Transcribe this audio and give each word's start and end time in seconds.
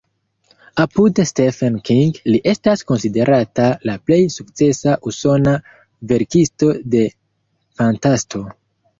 Apud 0.83 1.19
Stephen 1.31 1.75
King 1.89 2.15
li 2.35 2.39
estas 2.51 2.81
konsiderata 2.91 3.67
la 3.89 3.95
plej 4.09 4.17
sukcesa 4.35 4.95
usona 5.11 5.53
verkisto 6.13 6.71
de 6.95 7.03
fantasto. 7.83 8.43